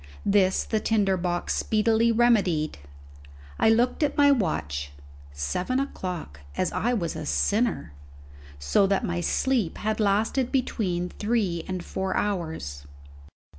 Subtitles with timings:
[0.25, 2.79] This the tinder box speedily remedied.
[3.59, 4.91] I looked at my watch
[5.31, 7.93] seven o'clock, as I was a sinner!
[8.57, 12.87] so that my sleep had lasted between three and four hours.